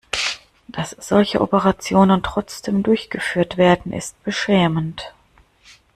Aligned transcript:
Dass 0.67 0.95
solche 0.99 1.41
Operationen 1.41 2.23
trotzdem 2.23 2.81
durchgeführt 2.81 3.57
werden, 3.57 3.93
ist 3.93 4.15
beschämend. 4.23 5.13